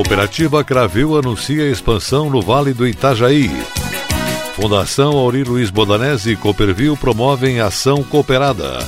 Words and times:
Cooperativa 0.00 0.64
Cravil 0.64 1.18
anuncia 1.18 1.70
expansão 1.70 2.30
no 2.30 2.40
Vale 2.40 2.72
do 2.72 2.88
Itajaí. 2.88 3.50
Fundação 4.54 5.12
Auri 5.12 5.44
Luiz 5.44 5.68
Bodanese 5.68 6.32
e 6.32 6.36
Cooperville 6.36 6.96
promovem 6.96 7.60
ação 7.60 8.02
cooperada. 8.02 8.78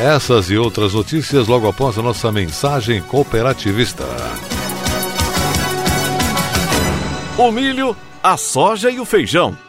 Essas 0.00 0.48
e 0.48 0.56
outras 0.56 0.94
notícias 0.94 1.46
logo 1.46 1.68
após 1.68 1.98
a 1.98 2.02
nossa 2.02 2.32
mensagem 2.32 3.02
cooperativista. 3.02 4.04
O 7.36 7.52
milho, 7.52 7.94
a 8.22 8.38
soja 8.38 8.90
e 8.90 8.98
o 8.98 9.04
feijão 9.04 9.58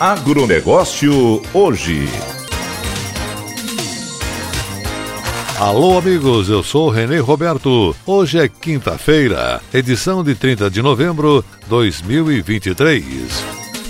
Agronegócio 0.00 1.42
hoje. 1.52 2.08
Alô, 5.58 5.98
amigos, 5.98 6.48
eu 6.48 6.62
sou 6.62 6.88
Renê 6.88 7.18
Roberto. 7.18 7.94
Hoje 8.06 8.38
é 8.38 8.48
quinta-feira, 8.48 9.60
edição 9.74 10.24
de 10.24 10.34
30 10.34 10.70
de 10.70 10.80
novembro 10.80 11.44
de 11.64 11.68
2023. 11.68 13.04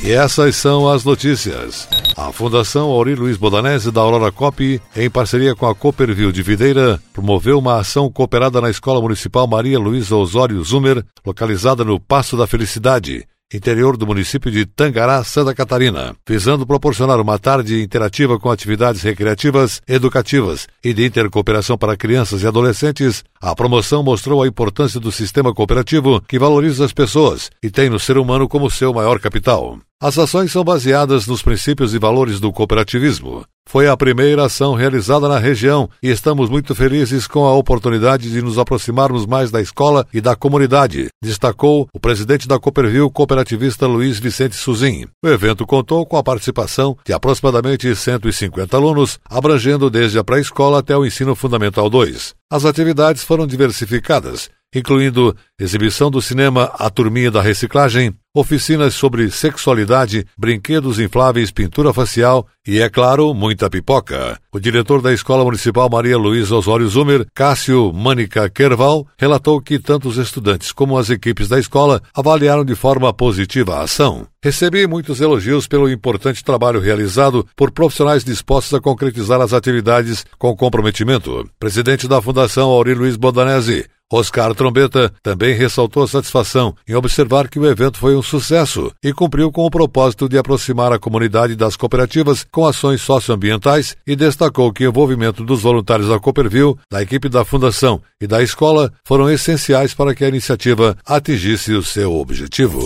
E 0.03 0.11
essas 0.11 0.56
são 0.56 0.88
as 0.88 1.05
notícias. 1.05 1.88
A 2.16 2.32
Fundação 2.32 2.91
Auri 2.91 3.15
Luiz 3.15 3.37
Bodanese 3.37 3.93
da 3.93 4.00
Aurora 4.00 4.32
Cop, 4.32 4.82
em 4.97 5.10
parceria 5.10 5.54
com 5.54 5.69
a 5.69 5.76
Cooperville 5.76 6.32
de 6.32 6.43
Videira, 6.43 7.00
promoveu 7.12 7.56
uma 7.56 7.78
ação 7.78 8.10
cooperada 8.10 8.60
na 8.60 8.69
Escola 8.69 9.00
Municipal 9.00 9.47
Maria 9.47 9.78
Luísa 9.78 10.16
Osório 10.16 10.60
Zumer, 10.65 11.04
localizada 11.25 11.84
no 11.84 12.00
Passo 12.00 12.37
da 12.37 12.49
Felicidade, 12.49 13.28
interior 13.53 13.97
do 13.97 14.06
município 14.06 14.50
de 14.50 14.65
Tangará, 14.65 15.22
Santa 15.25 15.55
Catarina, 15.55 16.15
visando 16.28 16.66
proporcionar 16.66 17.21
uma 17.21 17.38
tarde 17.38 17.83
interativa 17.83 18.38
com 18.38 18.50
atividades 18.50 19.03
recreativas, 19.03 19.83
educativas 19.87 20.69
e 20.83 20.93
de 20.93 21.05
intercooperação 21.05 21.77
para 21.77 21.97
crianças 21.97 22.43
e 22.43 22.47
adolescentes. 22.47 23.25
A 23.41 23.55
promoção 23.55 24.03
mostrou 24.03 24.43
a 24.43 24.49
importância 24.49 25.00
do 25.00 25.11
sistema 25.11 25.53
cooperativo 25.55 26.21
que 26.22 26.38
valoriza 26.38 26.84
as 26.84 26.93
pessoas 26.93 27.50
e 27.62 27.71
tem 27.71 27.91
no 27.91 27.99
ser 27.99 28.19
humano 28.19 28.49
como 28.49 28.71
seu 28.71 28.93
maior 28.93 29.19
capital. 29.19 29.78
As 30.03 30.17
ações 30.19 30.50
são 30.50 30.65
baseadas 30.65 31.27
nos 31.27 31.43
princípios 31.43 31.93
e 31.93 31.99
valores 31.99 32.41
do 32.41 32.50
cooperativismo. 32.50 33.44
Foi 33.70 33.86
a 33.86 33.97
primeira 33.97 34.47
ação 34.47 34.75
realizada 34.75 35.28
na 35.28 35.38
região 35.38 35.88
e 36.03 36.08
estamos 36.08 36.50
muito 36.50 36.75
felizes 36.75 37.28
com 37.28 37.44
a 37.44 37.54
oportunidade 37.54 38.28
de 38.28 38.42
nos 38.42 38.58
aproximarmos 38.58 39.26
mais 39.26 39.48
da 39.53 39.62
escola 39.62 40.04
e 40.12 40.20
da 40.20 40.34
comunidade, 40.34 41.06
destacou 41.22 41.88
o 41.94 42.00
presidente 42.00 42.48
da 42.48 42.58
Cooperville 42.58 43.08
cooperativista 43.12 43.86
Luiz 43.86 44.19
Vicente 44.19 44.56
Suzin. 44.56 45.06
O 45.25 45.28
evento 45.28 45.64
contou 45.64 46.04
com 46.04 46.16
a 46.16 46.22
participação 46.25 46.97
de 47.06 47.12
aproximadamente 47.12 47.94
150 47.94 48.76
alunos, 48.76 49.20
abrangendo 49.25 49.88
desde 49.88 50.19
a 50.19 50.25
pré-escola 50.25 50.81
até 50.81 50.97
o 50.97 51.06
ensino 51.06 51.37
fundamental 51.37 51.88
2. 51.88 52.34
As 52.50 52.64
atividades 52.64 53.22
foram 53.22 53.47
diversificadas, 53.47 54.50
incluindo 54.75 55.36
exibição 55.58 56.10
do 56.10 56.22
cinema 56.22 56.72
A 56.78 56.88
Turminha 56.88 57.31
da 57.31 57.42
Reciclagem, 57.42 58.14
oficinas 58.32 58.94
sobre 58.94 59.31
sexualidade, 59.31 60.25
brinquedos 60.38 61.00
infláveis, 61.00 61.50
pintura 61.50 61.92
facial 61.92 62.47
e, 62.66 62.81
é 62.81 62.88
claro, 62.88 63.34
muita 63.34 63.69
pipoca. 63.69 64.38
O 64.53 64.60
diretor 64.60 65.03
da 65.03 65.12
Escola 65.12 65.44
Municipal 65.44 65.91
Maria 65.91 66.16
Luísa 66.16 66.54
Osório 66.54 66.88
Zumer, 66.88 67.26
Cássio 67.34 67.92
Mânica 67.92 68.48
Kerval, 68.48 69.06
relatou 69.19 69.60
que 69.60 69.78
tanto 69.78 70.08
os 70.08 70.16
estudantes 70.16 70.70
como 70.70 70.97
as 70.97 71.10
equipes 71.10 71.48
da 71.48 71.58
escola 71.58 72.00
avaliaram 72.14 72.64
de 72.64 72.76
forma 72.76 73.12
positiva 73.12 73.76
a 73.76 73.82
ação. 73.82 74.26
Recebi 74.42 74.87
muitos 74.87 75.20
elogios 75.20 75.66
pelo 75.66 75.91
importante 75.91 76.44
trabalho 76.44 76.81
realizado 76.81 77.47
por 77.56 77.72
profissionais 77.72 78.25
dispostos 78.25 78.72
a 78.72 78.81
concretizar 78.81 79.41
as 79.41 79.52
atividades 79.52 80.25
com 80.38 80.56
comprometimento. 80.56 81.47
Presidente 81.58 82.06
da 82.06 82.22
Fundação 82.22 82.70
Auri 82.70 82.94
Luiz 82.94 83.16
Bodanese, 83.16 83.87
Oscar 84.12 84.54
Trombeta 84.54 85.12
também 85.22 85.54
ressaltou 85.54 86.03
a 86.03 86.09
satisfação 86.09 86.75
em 86.88 86.94
observar 86.94 87.48
que 87.48 87.59
o 87.59 87.66
evento 87.66 87.98
foi 87.98 88.16
um 88.16 88.22
sucesso 88.22 88.93
e 89.03 89.12
cumpriu 89.12 89.53
com 89.53 89.65
o 89.65 89.71
propósito 89.71 90.28
de 90.28 90.37
aproximar 90.37 90.93
a 90.93 90.98
comunidade 90.98 91.54
das 91.54 91.76
cooperativas 91.76 92.44
com 92.50 92.66
ações 92.66 93.00
socioambientais 93.03 93.97
e 94.06 94.16
destacou 94.16 94.72
que 94.72 94.87
o 94.87 94.91
envolvimento 94.91 95.44
dos 95.44 95.62
voluntários 95.62 96.09
da 96.09 96.19
Cooperville, 96.19 96.76
da 96.91 97.03
equipe 97.03 97.28
da 97.28 97.44
Fundação 97.44 98.03
e 98.20 98.26
da 98.26 98.43
escola 98.43 98.93
foram 99.04 99.31
essenciais 99.31 99.94
para 99.94 100.15
que 100.15 100.25
a 100.25 100.28
iniciativa 100.28 100.97
atingisse 101.06 101.72
o 101.72 101.82
seu 101.82 102.12
objetivo. 102.15 102.81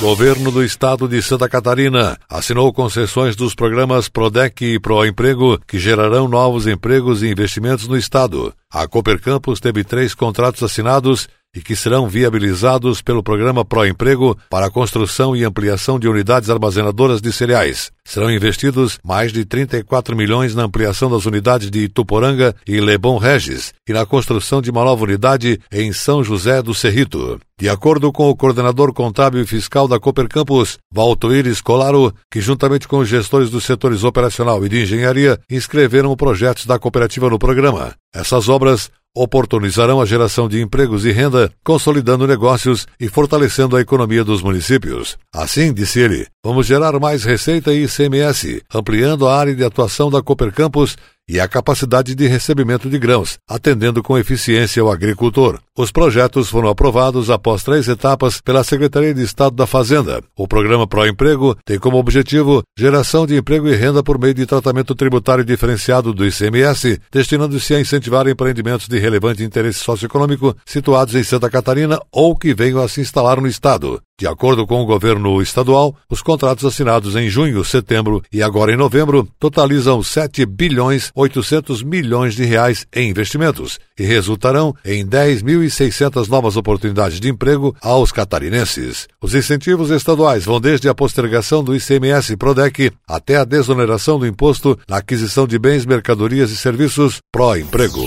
Governo 0.00 0.52
do 0.52 0.62
Estado 0.62 1.08
de 1.08 1.20
Santa 1.20 1.48
Catarina 1.48 2.16
assinou 2.30 2.72
concessões 2.72 3.34
dos 3.34 3.52
programas 3.52 4.08
PRODEC 4.08 4.74
e 4.74 4.78
ProEmprego 4.78 5.58
que 5.66 5.76
gerarão 5.76 6.28
novos 6.28 6.68
empregos 6.68 7.20
e 7.20 7.28
investimentos 7.28 7.88
no 7.88 7.96
Estado. 7.96 8.54
A 8.70 8.86
Cooper 8.86 9.20
Campus 9.20 9.58
teve 9.58 9.82
três 9.82 10.14
contratos 10.14 10.62
assinados 10.62 11.28
e 11.54 11.60
que 11.60 11.74
serão 11.74 12.08
viabilizados 12.08 13.00
pelo 13.02 13.22
programa 13.22 13.64
Proemprego 13.64 14.36
para 14.50 14.66
a 14.66 14.70
construção 14.70 15.34
e 15.34 15.44
ampliação 15.44 15.98
de 15.98 16.08
unidades 16.08 16.50
armazenadoras 16.50 17.20
de 17.20 17.32
cereais. 17.32 17.90
Serão 18.04 18.30
investidos 18.30 18.98
mais 19.04 19.32
de 19.32 19.44
34 19.44 20.16
milhões 20.16 20.54
na 20.54 20.64
ampliação 20.64 21.10
das 21.10 21.26
unidades 21.26 21.70
de 21.70 21.80
Ituporanga 21.80 22.54
e 22.66 22.80
Lebon 22.80 23.18
Regis 23.18 23.74
e 23.88 23.92
na 23.92 24.06
construção 24.06 24.62
de 24.62 24.70
uma 24.70 24.84
nova 24.84 25.04
unidade 25.04 25.60
em 25.72 25.92
São 25.92 26.22
José 26.24 26.62
do 26.62 26.74
Cerrito. 26.74 27.38
De 27.60 27.68
acordo 27.68 28.12
com 28.12 28.30
o 28.30 28.36
coordenador 28.36 28.92
contábil 28.92 29.42
e 29.42 29.46
fiscal 29.46 29.88
da 29.88 29.98
Cooper 29.98 30.28
Campus, 30.28 30.78
Valtoir 30.92 31.46
Escolaro, 31.46 32.14
que 32.30 32.40
juntamente 32.40 32.86
com 32.86 32.98
os 32.98 33.08
gestores 33.08 33.50
dos 33.50 33.64
setores 33.64 34.04
operacional 34.04 34.64
e 34.64 34.68
de 34.68 34.82
engenharia 34.82 35.40
inscreveram 35.50 36.14
projetos 36.14 36.66
da 36.66 36.78
cooperativa 36.78 37.28
no 37.28 37.38
programa. 37.38 37.94
Essas 38.14 38.48
obras 38.48 38.90
oportunizarão 39.22 40.00
a 40.00 40.06
geração 40.06 40.48
de 40.48 40.60
empregos 40.60 41.04
e 41.04 41.10
renda, 41.10 41.50
consolidando 41.64 42.26
negócios 42.26 42.86
e 43.00 43.08
fortalecendo 43.08 43.76
a 43.76 43.80
economia 43.80 44.22
dos 44.22 44.42
municípios. 44.42 45.18
Assim, 45.34 45.72
disse 45.72 45.98
ele, 45.98 46.26
vamos 46.44 46.66
gerar 46.66 46.98
mais 47.00 47.24
receita 47.24 47.74
e 47.74 47.84
ICMS, 47.84 48.62
ampliando 48.72 49.26
a 49.26 49.36
área 49.36 49.54
de 49.54 49.64
atuação 49.64 50.08
da 50.08 50.22
Cooper 50.22 50.52
Campus 50.52 50.96
e 51.28 51.38
a 51.38 51.46
capacidade 51.46 52.14
de 52.14 52.26
recebimento 52.26 52.88
de 52.88 52.98
grãos, 52.98 53.38
atendendo 53.46 54.02
com 54.02 54.16
eficiência 54.16 54.82
o 54.82 54.90
agricultor. 54.90 55.60
Os 55.76 55.92
projetos 55.92 56.48
foram 56.48 56.68
aprovados 56.68 57.30
após 57.30 57.62
três 57.62 57.86
etapas 57.86 58.40
pela 58.40 58.64
Secretaria 58.64 59.12
de 59.12 59.22
Estado 59.22 59.54
da 59.54 59.66
Fazenda. 59.66 60.22
O 60.36 60.48
programa 60.48 60.86
Pro 60.86 61.06
Emprego 61.06 61.56
tem 61.64 61.78
como 61.78 61.98
objetivo 61.98 62.62
geração 62.76 63.26
de 63.26 63.36
emprego 63.36 63.68
e 63.68 63.76
renda 63.76 64.02
por 64.02 64.18
meio 64.18 64.34
de 64.34 64.46
tratamento 64.46 64.94
tributário 64.94 65.44
diferenciado 65.44 66.14
do 66.14 66.26
ICMS, 66.26 67.00
destinando-se 67.12 67.74
a 67.74 67.80
incentivar 67.80 68.26
empreendimentos 68.26 68.88
de 68.88 68.98
relevante 68.98 69.44
interesse 69.44 69.80
socioeconômico 69.80 70.56
situados 70.64 71.14
em 71.14 71.22
Santa 71.22 71.50
Catarina 71.50 72.00
ou 72.10 72.36
que 72.36 72.54
venham 72.54 72.82
a 72.82 72.88
se 72.88 73.00
instalar 73.00 73.40
no 73.40 73.46
estado. 73.46 74.00
De 74.18 74.26
acordo 74.26 74.66
com 74.66 74.82
o 74.82 74.84
governo 74.84 75.40
estadual, 75.40 75.94
os 76.10 76.20
contratos 76.20 76.64
assinados 76.64 77.14
em 77.14 77.28
junho, 77.28 77.64
setembro 77.64 78.20
e 78.32 78.42
agora 78.42 78.72
em 78.72 78.76
novembro 78.76 79.28
totalizam 79.38 80.02
7 80.02 80.44
bilhões 80.44 81.12
800 81.14 81.84
milhões 81.84 82.34
de 82.34 82.44
reais 82.44 82.84
em 82.92 83.10
investimentos 83.10 83.78
e 83.96 84.02
resultarão 84.02 84.74
em 84.84 85.06
10.600 85.06 86.26
novas 86.26 86.56
oportunidades 86.56 87.20
de 87.20 87.28
emprego 87.28 87.76
aos 87.80 88.10
catarinenses. 88.10 89.06
Os 89.22 89.36
incentivos 89.36 89.90
estaduais 89.90 90.44
vão 90.44 90.60
desde 90.60 90.88
a 90.88 90.94
postergação 90.94 91.62
do 91.62 91.76
ICMS 91.76 92.36
Prodec 92.36 92.90
até 93.06 93.36
a 93.36 93.44
desoneração 93.44 94.18
do 94.18 94.26
imposto 94.26 94.76
na 94.88 94.96
aquisição 94.96 95.46
de 95.46 95.60
bens, 95.60 95.86
mercadorias 95.86 96.50
e 96.50 96.56
serviços 96.56 97.18
pró-emprego. 97.30 98.02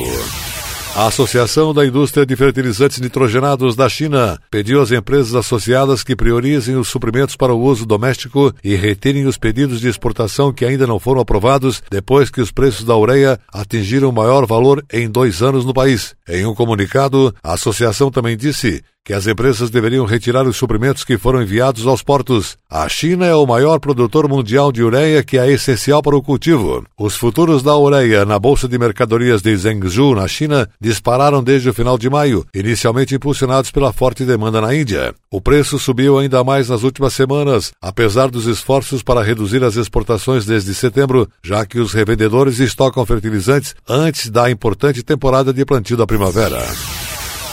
A 0.94 1.08
Associação 1.08 1.74
da 1.74 1.86
Indústria 1.86 2.26
de 2.26 2.36
Fertilizantes 2.36 3.00
Nitrogenados 3.00 3.78
da 3.78 3.88
China 3.88 4.38
pediu 4.52 4.82
às 4.82 4.92
empresas 4.92 5.34
associadas 5.34 6.04
que 6.04 6.18
priorizem 6.18 6.76
os 6.76 6.90
suprimentos 6.90 7.38
para 7.38 7.54
o 7.54 7.62
uso 7.62 7.86
doméstico 7.86 8.54
e 8.62 8.76
retirem 8.76 9.26
os 9.26 9.38
pedidos 9.38 9.80
de 9.80 9.88
exportação 9.88 10.52
que 10.52 10.66
ainda 10.66 10.86
não 10.86 11.00
foram 11.00 11.22
aprovados 11.22 11.82
depois 11.90 12.30
que 12.30 12.42
os 12.42 12.52
preços 12.52 12.84
da 12.84 12.96
ureia 12.96 13.40
atingiram 13.54 14.10
o 14.10 14.14
maior 14.14 14.46
valor 14.46 14.84
em 14.92 15.10
dois 15.10 15.42
anos 15.42 15.64
no 15.64 15.74
país. 15.74 16.14
Em 16.28 16.46
um 16.46 16.54
comunicado, 16.54 17.34
a 17.42 17.54
associação 17.54 18.12
também 18.12 18.36
disse 18.36 18.84
que 19.04 19.14
as 19.14 19.26
empresas 19.26 19.70
deveriam 19.70 20.06
retirar 20.06 20.46
os 20.48 20.56
suprimentos 20.56 21.04
que 21.04 21.18
foram 21.18 21.42
enviados 21.42 21.88
aos 21.88 22.04
portos. 22.04 22.56
A 22.70 22.88
China 22.88 23.26
é 23.26 23.34
o 23.34 23.48
maior 23.48 23.80
produtor 23.80 24.28
mundial 24.30 24.72
de 24.72 24.84
ureia 24.84 25.24
que 25.24 25.38
é 25.38 25.52
essencial 25.52 26.02
para 26.02 26.16
o 26.16 26.22
cultivo. 26.22 26.86
Os 26.98 27.16
futuros 27.16 27.64
da 27.64 27.76
ureia 27.76 28.26
na 28.26 28.38
Bolsa 28.38 28.68
de 28.68 28.78
Mercadorias 28.78 29.42
de 29.42 29.56
Zhengzhou, 29.56 30.16
na 30.16 30.28
China, 30.28 30.70
dispararam 30.80 31.44
desde 31.44 31.70
o 31.70 31.74
final 31.74 31.98
de 31.98 32.10
maio, 32.10 32.46
inicialmente 32.54 33.16
impulsionados 33.16 33.72
pela 33.72 33.92
forte 33.92 34.24
demanda 34.24 34.62
na 34.62 34.76
Índia. 34.76 35.16
O 35.32 35.42
preço 35.42 35.80
subiu 35.80 36.20
ainda 36.20 36.44
mais 36.44 36.70
nas 36.70 36.84
últimas 36.84 37.14
semanas, 37.14 37.72
apesar 37.82 38.30
dos 38.30 38.46
esforços 38.46 39.02
para 39.02 39.24
reduzir 39.24 39.64
as 39.64 39.76
exportações 39.76 40.46
desde 40.46 40.76
setembro, 40.76 41.28
já 41.44 41.66
que 41.66 41.80
os 41.80 41.92
revendedores 41.92 42.60
estocam 42.60 43.06
fertilizantes 43.06 43.74
antes 43.88 44.30
da 44.30 44.52
importante 44.52 45.02
temporada 45.02 45.52
de 45.52 45.66
plantio 45.66 45.98
da 45.98 46.06
primavera. 46.06 46.60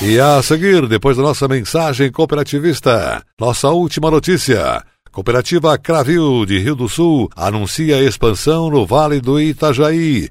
E 0.00 0.20
a 0.20 0.40
seguir, 0.44 0.86
depois 0.86 1.16
da 1.16 1.24
nossa 1.24 1.48
mensagem 1.48 2.12
cooperativista, 2.12 3.20
nossa 3.38 3.68
última 3.70 4.08
notícia. 4.08 4.80
Cooperativa 5.10 5.76
Cravil 5.76 6.46
de 6.46 6.56
Rio 6.60 6.76
do 6.76 6.88
Sul 6.88 7.28
anuncia 7.34 8.00
expansão 8.00 8.70
no 8.70 8.86
Vale 8.86 9.20
do 9.20 9.40
Itajaí. 9.40 10.30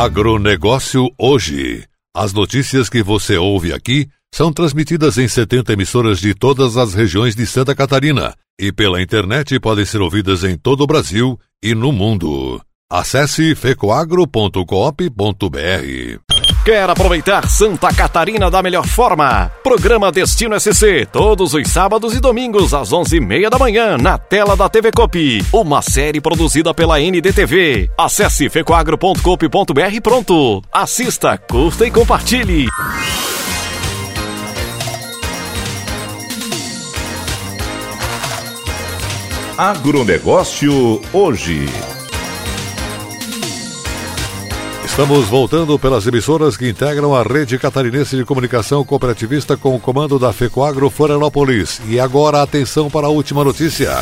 Agronegócio 0.00 1.12
hoje. 1.18 1.84
As 2.14 2.32
notícias 2.32 2.88
que 2.88 3.02
você 3.02 3.36
ouve 3.36 3.72
aqui 3.72 4.08
são 4.32 4.52
transmitidas 4.52 5.18
em 5.18 5.26
70 5.26 5.72
emissoras 5.72 6.20
de 6.20 6.36
todas 6.36 6.76
as 6.76 6.94
regiões 6.94 7.34
de 7.34 7.44
Santa 7.44 7.74
Catarina 7.74 8.32
e 8.56 8.70
pela 8.70 9.02
internet 9.02 9.58
podem 9.58 9.84
ser 9.84 10.00
ouvidas 10.00 10.44
em 10.44 10.56
todo 10.56 10.82
o 10.82 10.86
Brasil 10.86 11.36
e 11.60 11.74
no 11.74 11.90
mundo. 11.90 12.62
Acesse 12.90 13.54
fecoagro.coop.br. 13.54 16.20
Quer 16.64 16.88
aproveitar 16.88 17.46
Santa 17.46 17.92
Catarina 17.92 18.50
da 18.50 18.62
melhor 18.62 18.86
forma? 18.86 19.52
Programa 19.62 20.10
Destino 20.10 20.58
SC, 20.58 21.06
todos 21.12 21.52
os 21.52 21.68
sábados 21.68 22.14
e 22.14 22.18
domingos 22.18 22.72
às 22.72 22.90
11h30 22.90 23.50
da 23.50 23.58
manhã, 23.58 23.98
na 23.98 24.16
tela 24.16 24.56
da 24.56 24.70
TV 24.70 24.90
Cop. 24.90 25.44
Uma 25.52 25.82
série 25.82 26.18
produzida 26.18 26.72
pela 26.72 26.98
NDTV. 26.98 27.90
Acesse 27.98 28.48
fecoagro.coop.br 28.48 30.00
pronto. 30.02 30.62
Assista, 30.72 31.36
curta 31.36 31.86
e 31.86 31.90
compartilhe. 31.90 32.68
Agronegócio 39.58 41.02
hoje. 41.12 41.66
Estamos 44.98 45.28
voltando 45.28 45.78
pelas 45.78 46.08
emissoras 46.08 46.56
que 46.56 46.68
integram 46.68 47.14
a 47.14 47.22
rede 47.22 47.56
catarinense 47.56 48.16
de 48.16 48.24
comunicação 48.24 48.84
cooperativista 48.84 49.56
com 49.56 49.76
o 49.76 49.78
comando 49.78 50.18
da 50.18 50.32
FECOAGRO 50.32 50.90
Florianópolis. 50.90 51.80
E 51.86 52.00
agora 52.00 52.42
atenção 52.42 52.90
para 52.90 53.06
a 53.06 53.08
última 53.08 53.44
notícia. 53.44 53.92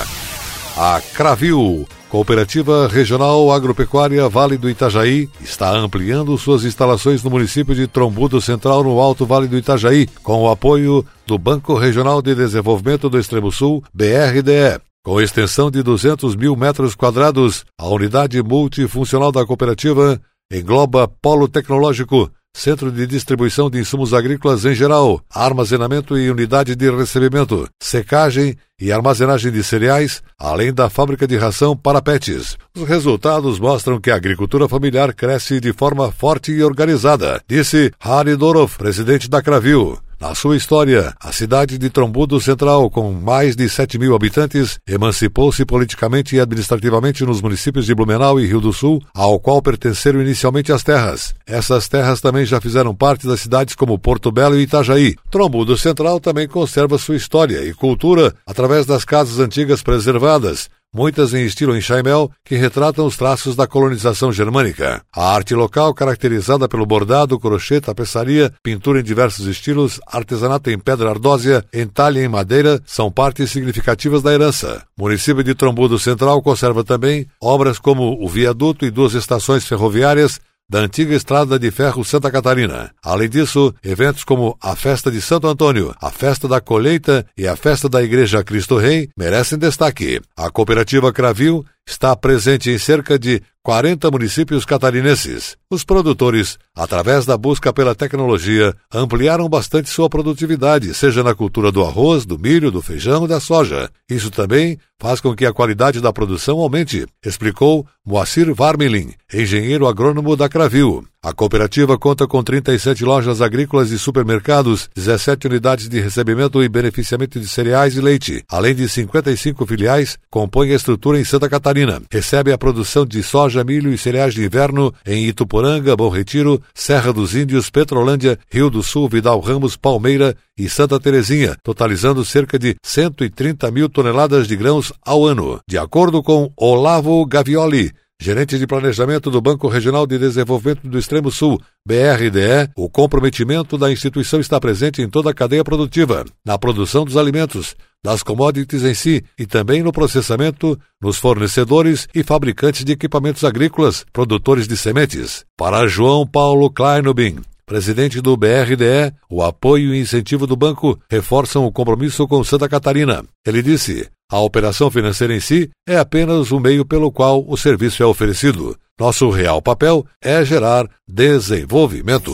A 0.74 1.02
Cravil, 1.12 1.86
Cooperativa 2.08 2.88
Regional 2.88 3.52
Agropecuária 3.52 4.26
Vale 4.26 4.56
do 4.56 4.70
Itajaí, 4.70 5.28
está 5.38 5.70
ampliando 5.70 6.38
suas 6.38 6.64
instalações 6.64 7.22
no 7.22 7.28
município 7.28 7.74
de 7.74 7.86
Trombudo 7.86 8.40
Central, 8.40 8.82
no 8.82 8.98
Alto 8.98 9.26
Vale 9.26 9.48
do 9.48 9.58
Itajaí, 9.58 10.08
com 10.22 10.44
o 10.44 10.50
apoio 10.50 11.04
do 11.26 11.36
Banco 11.36 11.74
Regional 11.74 12.22
de 12.22 12.34
Desenvolvimento 12.34 13.10
do 13.10 13.18
Extremo 13.18 13.52
Sul, 13.52 13.84
BRDE. 13.92 14.80
Com 15.04 15.20
extensão 15.20 15.70
de 15.70 15.82
200 15.82 16.34
mil 16.34 16.56
metros 16.56 16.94
quadrados, 16.94 17.66
a 17.78 17.86
unidade 17.86 18.42
multifuncional 18.42 19.30
da 19.30 19.44
cooperativa 19.44 20.18
engloba 20.50 21.08
polo 21.08 21.48
tecnológico, 21.48 22.30
centro 22.54 22.90
de 22.90 23.06
distribuição 23.06 23.68
de 23.68 23.78
insumos 23.78 24.14
agrícolas 24.14 24.64
em 24.64 24.74
geral, 24.74 25.20
armazenamento 25.30 26.16
e 26.16 26.30
unidade 26.30 26.74
de 26.74 26.90
recebimento, 26.90 27.68
secagem 27.82 28.56
e 28.80 28.90
armazenagem 28.90 29.52
de 29.52 29.62
cereais, 29.62 30.22
além 30.38 30.72
da 30.72 30.88
fábrica 30.88 31.26
de 31.26 31.36
ração 31.36 31.76
para 31.76 32.00
pets. 32.00 32.56
Os 32.76 32.88
resultados 32.88 33.58
mostram 33.58 34.00
que 34.00 34.10
a 34.10 34.16
agricultura 34.16 34.68
familiar 34.68 35.12
cresce 35.12 35.60
de 35.60 35.72
forma 35.72 36.10
forte 36.10 36.52
e 36.52 36.62
organizada, 36.62 37.42
disse 37.46 37.92
Harry 38.00 38.36
Dorov, 38.36 38.76
presidente 38.78 39.28
da 39.28 39.42
Cravil. 39.42 39.98
Na 40.18 40.34
sua 40.34 40.56
história, 40.56 41.14
a 41.20 41.30
cidade 41.30 41.76
de 41.76 41.90
Trombudo 41.90 42.40
Central, 42.40 42.88
com 42.88 43.12
mais 43.12 43.54
de 43.54 43.68
7 43.68 43.98
mil 43.98 44.14
habitantes, 44.14 44.78
emancipou-se 44.88 45.62
politicamente 45.66 46.34
e 46.34 46.40
administrativamente 46.40 47.22
nos 47.22 47.42
municípios 47.42 47.84
de 47.84 47.94
Blumenau 47.94 48.40
e 48.40 48.46
Rio 48.46 48.58
do 48.58 48.72
Sul, 48.72 49.02
ao 49.14 49.38
qual 49.38 49.60
pertenceram 49.60 50.22
inicialmente 50.22 50.72
as 50.72 50.82
terras. 50.82 51.34
Essas 51.46 51.86
terras 51.86 52.18
também 52.18 52.46
já 52.46 52.58
fizeram 52.62 52.94
parte 52.94 53.26
das 53.26 53.40
cidades 53.40 53.74
como 53.74 53.98
Porto 53.98 54.32
Belo 54.32 54.58
e 54.58 54.62
Itajaí. 54.62 55.16
Trombudo 55.30 55.76
Central 55.76 56.18
também 56.18 56.48
conserva 56.48 56.96
sua 56.96 57.16
história 57.16 57.62
e 57.62 57.74
cultura 57.74 58.34
através 58.46 58.86
das 58.86 59.04
casas 59.04 59.38
antigas 59.38 59.82
preservadas, 59.82 60.70
muitas 60.94 61.34
em 61.34 61.44
estilo 61.44 61.76
enxaimel, 61.76 62.30
que 62.44 62.56
retratam 62.56 63.06
os 63.06 63.16
traços 63.16 63.54
da 63.54 63.66
colonização 63.66 64.32
germânica. 64.32 65.02
A 65.14 65.34
arte 65.34 65.54
local, 65.54 65.92
caracterizada 65.92 66.68
pelo 66.68 66.86
bordado, 66.86 67.38
crochê, 67.38 67.80
tapeçaria, 67.80 68.52
pintura 68.62 69.00
em 69.00 69.04
diversos 69.04 69.46
estilos, 69.46 70.00
artesanato 70.06 70.70
em 70.70 70.78
pedra 70.78 71.10
ardósia, 71.10 71.64
entalhe 71.72 72.20
em 72.20 72.28
madeira, 72.28 72.80
são 72.86 73.10
partes 73.10 73.50
significativas 73.50 74.22
da 74.22 74.32
herança. 74.32 74.82
O 74.98 75.02
município 75.02 75.44
de 75.44 75.54
Trombudo 75.54 75.98
Central 75.98 76.42
conserva 76.42 76.82
também 76.82 77.26
obras 77.40 77.78
como 77.78 78.22
o 78.24 78.28
viaduto 78.28 78.84
e 78.84 78.90
duas 78.90 79.14
estações 79.14 79.66
ferroviárias, 79.66 80.40
da 80.68 80.80
antiga 80.80 81.14
estrada 81.14 81.58
de 81.58 81.70
ferro 81.70 82.04
Santa 82.04 82.30
Catarina. 82.30 82.90
Além 83.02 83.28
disso, 83.28 83.74
eventos 83.84 84.24
como 84.24 84.56
a 84.60 84.74
Festa 84.74 85.10
de 85.10 85.20
Santo 85.20 85.46
Antônio, 85.46 85.94
a 86.00 86.10
Festa 86.10 86.48
da 86.48 86.60
Colheita 86.60 87.24
e 87.36 87.46
a 87.46 87.54
Festa 87.54 87.88
da 87.88 88.02
Igreja 88.02 88.42
Cristo 88.42 88.76
Rei 88.76 89.08
merecem 89.16 89.58
destaque. 89.58 90.20
A 90.36 90.50
cooperativa 90.50 91.12
Cravil 91.12 91.64
está 91.86 92.16
presente 92.16 92.70
em 92.70 92.78
cerca 92.78 93.18
de 93.18 93.40
40 93.62 94.10
municípios 94.10 94.64
catarinenses. 94.64 95.56
Os 95.70 95.84
produtores, 95.84 96.58
através 96.74 97.26
da 97.26 97.36
busca 97.36 97.72
pela 97.72 97.94
tecnologia, 97.94 98.74
ampliaram 98.92 99.48
bastante 99.48 99.88
sua 99.88 100.08
produtividade, 100.08 100.94
seja 100.94 101.22
na 101.22 101.34
cultura 101.34 101.72
do 101.72 101.84
arroz, 101.84 102.24
do 102.24 102.38
milho, 102.38 102.70
do 102.70 102.82
feijão 102.82 103.24
e 103.24 103.28
da 103.28 103.40
soja. 103.40 103.90
Isso 104.08 104.30
também 104.30 104.78
faz 105.00 105.20
com 105.20 105.34
que 105.34 105.46
a 105.46 105.52
qualidade 105.52 106.00
da 106.00 106.12
produção 106.12 106.58
aumente, 106.58 107.06
explicou 107.24 107.86
Moacir 108.04 108.54
Varmelin, 108.54 109.12
engenheiro 109.32 109.86
agrônomo 109.86 110.36
da 110.36 110.48
Cravil. 110.48 111.04
A 111.26 111.32
cooperativa 111.32 111.98
conta 111.98 112.24
com 112.24 112.40
37 112.40 113.04
lojas 113.04 113.42
agrícolas 113.42 113.90
e 113.90 113.98
supermercados, 113.98 114.88
17 114.94 115.48
unidades 115.48 115.88
de 115.88 115.98
recebimento 115.98 116.62
e 116.62 116.68
beneficiamento 116.68 117.40
de 117.40 117.48
cereais 117.48 117.96
e 117.96 118.00
leite, 118.00 118.44
além 118.48 118.76
de 118.76 118.88
55 118.88 119.66
filiais, 119.66 120.16
compõe 120.30 120.70
a 120.70 120.76
estrutura 120.76 121.18
em 121.18 121.24
Santa 121.24 121.48
Catarina. 121.48 122.00
Recebe 122.12 122.52
a 122.52 122.58
produção 122.58 123.04
de 123.04 123.24
soja, 123.24 123.64
milho 123.64 123.92
e 123.92 123.98
cereais 123.98 124.34
de 124.34 124.44
inverno 124.44 124.94
em 125.04 125.26
Ituporanga, 125.26 125.96
Bom 125.96 126.10
Retiro, 126.10 126.62
Serra 126.72 127.12
dos 127.12 127.34
Índios, 127.34 127.70
Petrolândia, 127.70 128.38
Rio 128.48 128.70
do 128.70 128.80
Sul, 128.80 129.08
Vidal 129.08 129.40
Ramos, 129.40 129.76
Palmeira 129.76 130.36
e 130.56 130.68
Santa 130.68 131.00
Terezinha, 131.00 131.56
totalizando 131.60 132.24
cerca 132.24 132.56
de 132.56 132.76
130 132.84 133.68
mil 133.72 133.88
toneladas 133.88 134.46
de 134.46 134.54
grãos 134.54 134.92
ao 135.04 135.26
ano. 135.26 135.58
De 135.66 135.76
acordo 135.76 136.22
com 136.22 136.52
Olavo 136.56 137.26
Gavioli, 137.26 137.90
gerente 138.20 138.58
de 138.58 138.66
planejamento 138.66 139.30
do 139.30 139.40
Banco 139.40 139.68
Regional 139.68 140.06
de 140.06 140.18
Desenvolvimento 140.18 140.88
do 140.88 140.98
Extremo 140.98 141.30
Sul, 141.30 141.60
BRDE, 141.86 142.70
o 142.76 142.88
comprometimento 142.88 143.76
da 143.76 143.92
instituição 143.92 144.40
está 144.40 144.58
presente 144.58 145.02
em 145.02 145.08
toda 145.08 145.30
a 145.30 145.34
cadeia 145.34 145.62
produtiva, 145.62 146.24
na 146.44 146.58
produção 146.58 147.04
dos 147.04 147.16
alimentos, 147.16 147.76
das 148.02 148.22
commodities 148.22 148.84
em 148.84 148.94
si 148.94 149.24
e 149.38 149.46
também 149.46 149.82
no 149.82 149.92
processamento, 149.92 150.78
nos 151.00 151.18
fornecedores 151.18 152.08
e 152.14 152.22
fabricantes 152.22 152.84
de 152.84 152.92
equipamentos 152.92 153.44
agrícolas, 153.44 154.04
produtores 154.12 154.66
de 154.66 154.76
sementes. 154.76 155.44
Para 155.56 155.86
João 155.86 156.26
Paulo 156.26 156.70
Kleinobin, 156.70 157.36
presidente 157.66 158.20
do 158.20 158.36
BRDE, 158.36 159.12
o 159.28 159.42
apoio 159.42 159.92
e 159.92 160.00
incentivo 160.00 160.46
do 160.46 160.56
banco 160.56 160.98
reforçam 161.10 161.66
o 161.66 161.72
compromisso 161.72 162.26
com 162.28 162.42
Santa 162.44 162.68
Catarina. 162.68 163.24
Ele 163.44 163.60
disse: 163.60 164.08
a 164.30 164.40
operação 164.40 164.90
financeira 164.90 165.34
em 165.34 165.40
si 165.40 165.70
é 165.86 165.98
apenas 165.98 166.50
o 166.52 166.60
meio 166.60 166.84
pelo 166.84 167.12
qual 167.12 167.44
o 167.46 167.56
serviço 167.56 168.02
é 168.02 168.06
oferecido. 168.06 168.76
Nosso 168.98 169.28
real 169.28 169.60
papel 169.60 170.06
é 170.22 170.44
gerar 170.44 170.88
desenvolvimento. 171.06 172.32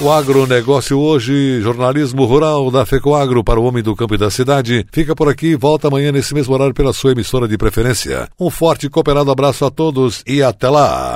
O 0.00 0.10
agronegócio 0.10 0.98
hoje, 0.98 1.60
jornalismo 1.60 2.24
rural 2.24 2.70
da 2.70 2.84
FECOAGro 2.84 3.44
para 3.44 3.60
o 3.60 3.64
homem 3.64 3.82
do 3.82 3.94
campo 3.94 4.14
e 4.14 4.18
da 4.18 4.30
cidade, 4.30 4.84
fica 4.90 5.14
por 5.14 5.28
aqui 5.28 5.54
volta 5.54 5.86
amanhã 5.86 6.10
nesse 6.10 6.34
mesmo 6.34 6.54
horário 6.54 6.74
pela 6.74 6.92
sua 6.92 7.12
emissora 7.12 7.46
de 7.46 7.56
preferência. 7.56 8.28
Um 8.40 8.50
forte 8.50 8.86
e 8.86 8.90
cooperado 8.90 9.30
abraço 9.30 9.64
a 9.64 9.70
todos 9.70 10.24
e 10.26 10.42
até 10.42 10.68
lá! 10.68 11.14